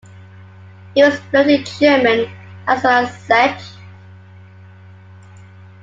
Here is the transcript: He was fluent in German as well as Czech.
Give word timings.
He 0.95 1.03
was 1.03 1.19
fluent 1.29 1.49
in 1.59 1.63
German 1.63 2.31
as 2.65 2.83
well 2.83 3.05
as 3.05 3.27
Czech. 3.27 3.61